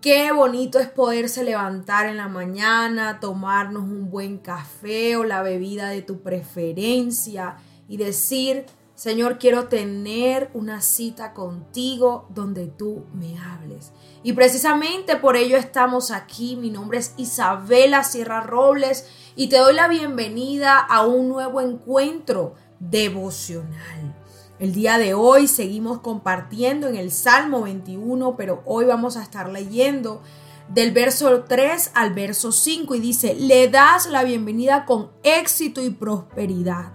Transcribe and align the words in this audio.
Qué 0.00 0.32
bonito 0.32 0.78
es 0.78 0.88
poderse 0.88 1.44
levantar 1.44 2.06
en 2.06 2.16
la 2.16 2.26
mañana, 2.26 3.20
tomarnos 3.20 3.82
un 3.82 4.10
buen 4.10 4.38
café 4.38 5.16
o 5.16 5.24
la 5.24 5.42
bebida 5.42 5.90
de 5.90 6.00
tu 6.00 6.22
preferencia 6.22 7.56
y 7.86 7.98
decir, 7.98 8.64
Señor, 8.94 9.38
quiero 9.38 9.68
tener 9.68 10.48
una 10.54 10.80
cita 10.80 11.34
contigo 11.34 12.26
donde 12.30 12.66
tú 12.66 13.04
me 13.12 13.38
hables. 13.38 13.92
Y 14.22 14.32
precisamente 14.32 15.16
por 15.16 15.36
ello 15.36 15.58
estamos 15.58 16.10
aquí. 16.12 16.56
Mi 16.56 16.70
nombre 16.70 16.96
es 16.96 17.12
Isabela 17.18 18.02
Sierra 18.02 18.40
Robles 18.40 19.06
y 19.36 19.48
te 19.50 19.58
doy 19.58 19.74
la 19.74 19.86
bienvenida 19.86 20.78
a 20.78 21.06
un 21.06 21.28
nuevo 21.28 21.60
encuentro 21.60 22.54
devocional. 22.78 24.19
El 24.60 24.74
día 24.74 24.98
de 24.98 25.14
hoy 25.14 25.48
seguimos 25.48 26.00
compartiendo 26.00 26.86
en 26.86 26.94
el 26.94 27.10
Salmo 27.10 27.62
21, 27.62 28.36
pero 28.36 28.62
hoy 28.66 28.84
vamos 28.84 29.16
a 29.16 29.22
estar 29.22 29.48
leyendo 29.48 30.20
del 30.68 30.92
verso 30.92 31.44
3 31.44 31.92
al 31.94 32.12
verso 32.12 32.52
5 32.52 32.94
y 32.94 33.00
dice, 33.00 33.34
le 33.34 33.68
das 33.68 34.06
la 34.06 34.22
bienvenida 34.22 34.84
con 34.84 35.12
éxito 35.22 35.82
y 35.82 35.88
prosperidad. 35.88 36.92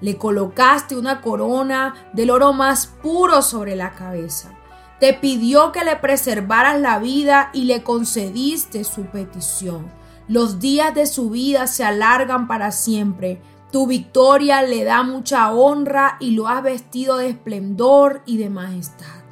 Le 0.00 0.18
colocaste 0.18 0.96
una 0.96 1.20
corona 1.20 1.94
del 2.14 2.30
oro 2.30 2.52
más 2.52 2.88
puro 2.88 3.42
sobre 3.42 3.76
la 3.76 3.92
cabeza. 3.92 4.52
Te 4.98 5.14
pidió 5.14 5.70
que 5.70 5.84
le 5.84 5.94
preservaras 5.94 6.80
la 6.80 6.98
vida 6.98 7.50
y 7.52 7.66
le 7.66 7.84
concediste 7.84 8.82
su 8.82 9.04
petición. 9.04 9.88
Los 10.26 10.58
días 10.58 10.92
de 10.92 11.06
su 11.06 11.30
vida 11.30 11.68
se 11.68 11.84
alargan 11.84 12.48
para 12.48 12.72
siempre 12.72 13.40
tu 13.74 13.88
victoria 13.88 14.62
le 14.62 14.84
da 14.84 15.02
mucha 15.02 15.50
honra 15.50 16.16
y 16.20 16.30
lo 16.30 16.46
has 16.46 16.62
vestido 16.62 17.16
de 17.16 17.30
esplendor 17.30 18.22
y 18.24 18.36
de 18.36 18.48
majestad. 18.48 19.24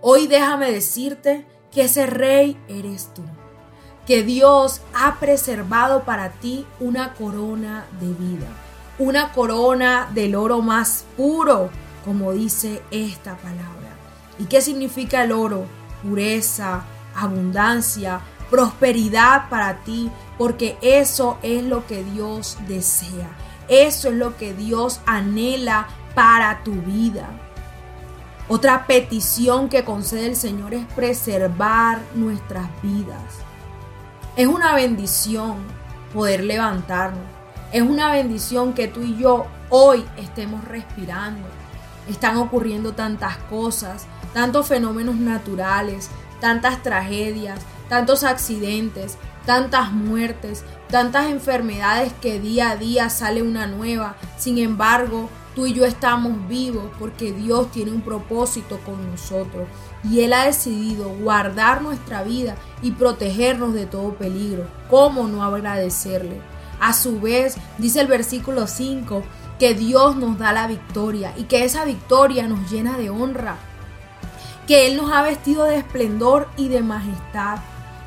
Hoy 0.00 0.26
déjame 0.26 0.72
decirte 0.72 1.46
que 1.70 1.82
ese 1.82 2.06
rey 2.06 2.58
eres 2.68 3.12
tú, 3.12 3.20
que 4.06 4.22
Dios 4.22 4.80
ha 4.94 5.16
preservado 5.20 6.04
para 6.04 6.30
ti 6.30 6.64
una 6.80 7.12
corona 7.12 7.84
de 8.00 8.06
vida, 8.06 8.48
una 8.98 9.30
corona 9.32 10.08
del 10.14 10.34
oro 10.34 10.62
más 10.62 11.04
puro, 11.14 11.68
como 12.06 12.32
dice 12.32 12.80
esta 12.90 13.36
palabra. 13.36 13.90
¿Y 14.38 14.46
qué 14.46 14.62
significa 14.62 15.22
el 15.22 15.32
oro? 15.32 15.66
Pureza, 16.02 16.84
abundancia, 17.14 18.22
prosperidad 18.50 19.48
para 19.48 19.78
ti, 19.78 20.10
porque 20.36 20.78
eso 20.82 21.38
es 21.42 21.62
lo 21.64 21.86
que 21.86 22.04
Dios 22.04 22.58
desea. 22.66 23.28
Eso 23.68 24.08
es 24.08 24.14
lo 24.14 24.36
que 24.36 24.54
Dios 24.54 25.00
anhela 25.06 25.88
para 26.14 26.62
tu 26.64 26.72
vida. 26.72 27.28
Otra 28.48 28.86
petición 28.86 29.68
que 29.68 29.84
concede 29.84 30.26
el 30.26 30.36
Señor 30.36 30.72
es 30.72 30.86
preservar 30.94 32.00
nuestras 32.14 32.68
vidas. 32.82 33.40
Es 34.36 34.46
una 34.46 34.74
bendición 34.74 35.56
poder 36.14 36.44
levantarnos. 36.44 37.26
Es 37.72 37.82
una 37.82 38.10
bendición 38.10 38.72
que 38.72 38.88
tú 38.88 39.02
y 39.02 39.18
yo 39.18 39.46
hoy 39.68 40.04
estemos 40.16 40.64
respirando. 40.64 41.46
Están 42.08 42.38
ocurriendo 42.38 42.92
tantas 42.94 43.36
cosas, 43.50 44.06
tantos 44.32 44.66
fenómenos 44.66 45.16
naturales, 45.16 46.08
tantas 46.40 46.82
tragedias, 46.82 47.60
tantos 47.88 48.24
accidentes, 48.24 49.18
tantas 49.46 49.92
muertes, 49.92 50.64
tantas 50.90 51.30
enfermedades 51.30 52.12
que 52.20 52.38
día 52.38 52.70
a 52.70 52.76
día 52.76 53.10
sale 53.10 53.42
una 53.42 53.66
nueva. 53.66 54.16
Sin 54.36 54.58
embargo, 54.58 55.30
tú 55.54 55.66
y 55.66 55.72
yo 55.72 55.84
estamos 55.84 56.48
vivos 56.48 56.84
porque 56.98 57.32
Dios 57.32 57.70
tiene 57.70 57.92
un 57.92 58.02
propósito 58.02 58.78
con 58.84 59.10
nosotros 59.10 59.66
y 60.04 60.20
Él 60.20 60.32
ha 60.32 60.44
decidido 60.44 61.08
guardar 61.08 61.82
nuestra 61.82 62.22
vida 62.22 62.56
y 62.82 62.92
protegernos 62.92 63.74
de 63.74 63.86
todo 63.86 64.14
peligro. 64.14 64.66
¿Cómo 64.90 65.26
no 65.28 65.42
agradecerle? 65.42 66.40
A 66.80 66.92
su 66.92 67.20
vez, 67.20 67.56
dice 67.78 68.00
el 68.00 68.06
versículo 68.06 68.66
5, 68.66 69.22
que 69.58 69.74
Dios 69.74 70.14
nos 70.14 70.38
da 70.38 70.52
la 70.52 70.66
victoria 70.66 71.32
y 71.36 71.44
que 71.44 71.64
esa 71.64 71.84
victoria 71.84 72.46
nos 72.46 72.70
llena 72.70 72.96
de 72.96 73.10
honra, 73.10 73.56
que 74.66 74.86
Él 74.86 74.96
nos 74.96 75.10
ha 75.10 75.22
vestido 75.22 75.64
de 75.64 75.78
esplendor 75.78 76.48
y 76.56 76.68
de 76.68 76.82
majestad 76.82 77.58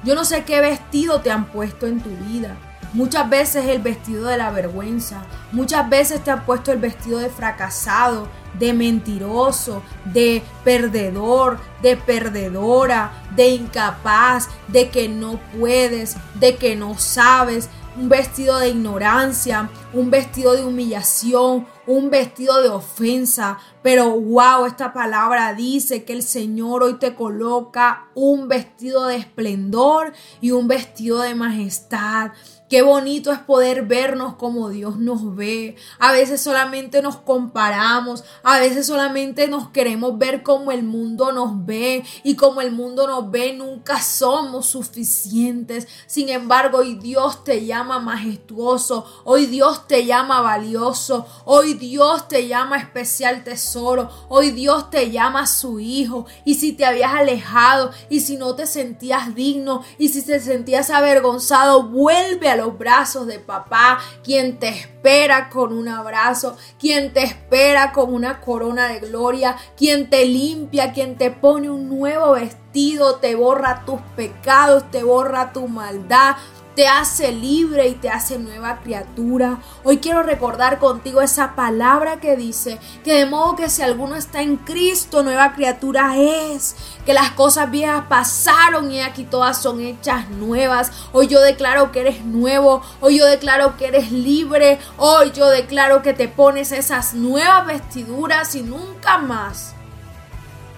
yo 0.04 0.16
no 0.16 0.26
sé 0.26 0.44
qué 0.44 0.62
vestido 0.62 1.22
te 1.22 1.32
han 1.32 1.46
puesto 1.46 1.88
en 1.88 2.02
tu 2.02 2.10
vida. 2.10 2.58
Muchas 2.94 3.30
veces 3.30 3.68
el 3.68 3.82
vestido 3.82 4.28
de 4.28 4.38
la 4.38 4.52
vergüenza, 4.52 5.22
muchas 5.54 5.90
veces 5.90 6.22
te 6.24 6.32
han 6.32 6.46
puesto 6.46 6.74
el 6.74 6.80
vestido 6.80 7.20
de 7.20 7.30
fracasado, 7.30 8.28
de 8.60 8.74
mentiroso, 8.74 9.82
de 10.06 10.44
perdedor, 10.66 11.58
de 11.82 11.96
perdedora, 11.96 13.12
de 13.34 13.50
incapaz, 13.50 14.50
de 14.68 14.90
que 14.90 15.08
no 15.08 15.40
puedes, 15.58 16.18
de 16.36 16.58
que 16.58 16.76
no 16.76 16.98
sabes, 16.98 17.70
un 17.96 18.10
vestido 18.10 18.60
de 18.60 18.70
ignorancia, 18.70 19.70
un 19.94 20.12
vestido 20.12 20.54
de 20.54 20.66
humillación, 20.66 21.68
un 21.88 22.10
vestido 22.10 22.62
de 22.62 22.70
ofensa. 22.70 23.58
Pero 23.82 24.12
wow, 24.20 24.66
esta 24.66 24.94
palabra 24.94 25.54
dice 25.54 26.04
que 26.04 26.14
el 26.14 26.24
Señor 26.24 26.84
hoy 26.84 27.00
te 27.00 27.16
coloca 27.16 28.10
un 28.14 28.48
vestido 28.48 29.06
de 29.06 29.16
esplendor 29.16 30.14
y 30.40 30.52
un 30.52 30.68
vestido 30.68 31.20
de 31.22 31.36
majestad. 31.36 32.32
Qué 32.72 32.84
bonito 32.84 33.34
es 33.34 33.40
poder 33.40 33.86
vernos 33.86 34.36
como 34.36 34.70
Dios 34.70 34.96
nos 34.96 35.36
ve. 35.36 35.76
A 36.00 36.14
veces 36.14 36.40
solamente 36.40 37.02
nos 37.02 37.18
comparamos, 37.18 38.24
a 38.44 38.60
veces 38.60 38.88
solamente 38.88 39.50
nos 39.50 39.68
queremos 39.72 40.18
ver 40.18 40.42
como 40.42 40.72
el 40.72 40.84
mundo 40.84 41.34
nos 41.34 41.66
ve 41.66 42.06
y 42.24 42.38
como 42.38 42.62
el 42.62 42.72
mundo 42.72 43.08
nos 43.08 43.30
ve 43.30 43.52
nunca 43.52 44.02
somos 44.02 44.68
suficientes. 44.68 45.86
Sin 46.08 46.30
embargo, 46.30 46.78
hoy 46.78 46.96
Dios 46.96 47.44
te 47.44 47.66
llama 47.66 48.00
majestuoso, 48.00 49.06
hoy 49.26 49.48
Dios 49.48 49.86
te 49.90 50.06
llama 50.06 50.40
valioso, 50.40 51.26
hoy 51.44 51.71
Dios 51.74 52.28
te 52.28 52.48
llama 52.48 52.78
especial 52.78 53.44
tesoro, 53.44 54.10
hoy 54.30 54.52
Dios 54.52 54.90
te 54.90 55.12
llama 55.12 55.48
su 55.48 55.80
hijo. 55.80 56.26
Y 56.46 56.56
si 56.56 56.74
te 56.74 56.86
habías 56.86 57.14
alejado 57.14 57.92
y 58.10 58.22
si 58.22 58.38
no 58.38 58.56
te 58.56 58.68
sentías 58.68 59.36
digno 59.36 59.84
y 59.98 60.10
si 60.10 60.22
te 60.22 60.40
sentías 60.40 60.90
avergonzado, 60.90 61.84
vuelve 61.84 62.50
a 62.50 62.56
los 62.56 62.78
brazos 62.78 63.28
de 63.28 63.40
papá, 63.40 64.00
quien 64.24 64.60
te 64.60 64.70
espera 64.70 65.50
con 65.50 65.74
un 65.74 65.88
abrazo, 65.88 66.58
quien 66.80 67.14
te 67.14 67.24
espera 67.24 67.92
con 67.92 68.14
una 68.14 68.42
corona 68.42 68.88
de 68.88 69.00
gloria, 69.00 69.58
quien 69.76 70.10
te 70.10 70.26
limpia, 70.26 70.94
quien 70.94 71.18
te 71.18 71.32
pone 71.32 71.70
un 71.70 71.90
nuevo 71.90 72.34
vestido, 72.34 73.16
te 73.16 73.36
borra 73.36 73.84
tus 73.86 74.00
pecados, 74.16 74.90
te 74.92 75.04
borra 75.04 75.52
tu 75.54 75.68
maldad, 75.68 76.36
te 76.76 76.88
hace 76.88 77.32
libre 77.32 77.88
y 77.88 77.96
te 77.96 78.10
hace 78.10 78.40
nueva 78.40 78.80
criatura. 78.80 79.60
Hoy 79.84 79.98
quiero 79.98 80.24
recordar 80.24 80.80
contigo 80.80 81.22
esa 81.22 81.56
palabra 81.56 82.20
que 82.20 82.36
dice 82.36 82.80
que 83.04 83.14
de 83.14 83.26
modo 83.26 83.56
que 83.56 83.70
si 83.70 83.82
alguno 83.82 84.16
está 84.16 84.42
en 84.42 84.58
Cristo, 84.58 85.24
nueva 85.24 85.54
criatura 85.54 86.18
es, 86.18 86.76
que 87.06 87.14
las 87.14 87.32
cosas 87.32 87.70
viejas 87.72 88.06
pasaron 88.08 88.92
y 88.92 89.02
aquí 89.02 89.24
todas 89.24 89.62
son 89.62 89.82
hechas 89.82 90.30
nuevas. 90.30 90.92
Hoy 91.12 91.28
yo 91.28 91.42
declaro 91.42 91.92
que 91.92 92.02
eres 92.02 92.24
nuevo, 92.24 92.82
hoy 93.02 93.18
yo 93.18 93.26
declaro 93.26 93.78
que 93.78 93.88
eres 93.88 94.12
libre, 94.12 94.80
hoy 94.98 95.32
yo 95.32 95.48
declaro 95.48 96.02
que 96.02 96.14
te 96.14 96.28
pones 96.28 96.72
esas 96.72 97.14
nuevas 97.14 97.66
vestiduras 97.66 98.56
y 98.56 98.62
nunca 98.62 99.18
más 99.18 99.74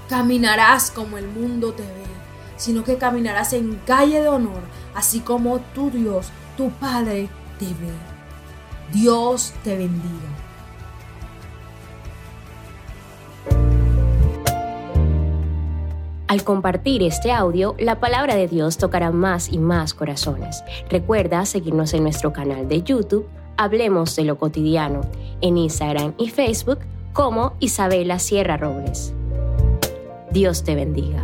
caminarás 0.10 0.92
como 0.92 1.18
el 1.18 1.28
mundo 1.28 1.74
te 1.74 1.84
ve, 1.84 2.06
sino 2.58 2.84
que 2.84 2.98
caminarás 2.98 3.54
en 3.54 3.76
calle 3.86 4.22
de 4.22 4.28
honor 4.28 4.62
así 4.96 5.20
como 5.20 5.60
tu 5.74 5.90
Dios, 5.90 6.30
tu 6.58 6.70
Padre, 6.72 7.30
te 7.60 7.66
ve. 7.66 7.94
Dios 8.92 9.54
te 9.64 9.78
bendiga. 9.78 10.10
Al 16.28 16.44
compartir 16.44 17.04
este 17.04 17.32
audio, 17.32 17.76
la 17.78 18.00
palabra 18.00 18.36
de 18.36 18.48
Dios 18.48 18.78
tocará 18.78 19.12
más 19.12 19.50
y 19.50 19.60
más 19.60 19.94
corazones. 19.94 20.64
Recuerda 20.90 21.46
seguirnos 21.46 21.94
en 21.94 22.04
nuestro 22.04 22.34
canal 22.34 22.68
de 22.68 22.82
YouTube, 22.82 23.28
Hablemos 23.56 24.16
de 24.16 24.24
lo 24.24 24.40
cotidiano, 24.40 25.02
en 25.42 25.58
Instagram 25.60 26.16
y 26.18 26.30
Facebook 26.30 26.80
como 27.14 27.54
Isabela 27.60 28.18
Sierra 28.18 28.58
Robles. 28.58 29.14
Dios 30.32 30.64
te 30.64 30.74
bendiga. 30.74 31.24